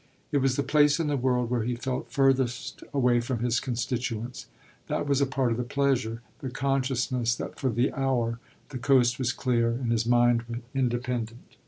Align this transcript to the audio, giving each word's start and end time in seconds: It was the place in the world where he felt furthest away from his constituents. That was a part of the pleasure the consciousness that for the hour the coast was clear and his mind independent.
It 0.31 0.39
was 0.39 0.55
the 0.55 0.63
place 0.63 0.99
in 0.99 1.05
the 1.09 1.15
world 1.15 1.51
where 1.51 1.61
he 1.61 1.75
felt 1.75 2.11
furthest 2.11 2.81
away 2.91 3.19
from 3.21 3.37
his 3.37 3.59
constituents. 3.59 4.47
That 4.87 5.05
was 5.05 5.21
a 5.21 5.27
part 5.27 5.51
of 5.51 5.57
the 5.57 5.63
pleasure 5.63 6.23
the 6.39 6.49
consciousness 6.49 7.35
that 7.35 7.59
for 7.59 7.69
the 7.69 7.93
hour 7.93 8.39
the 8.69 8.79
coast 8.79 9.19
was 9.19 9.31
clear 9.31 9.69
and 9.69 9.91
his 9.91 10.07
mind 10.07 10.63
independent. 10.73 11.55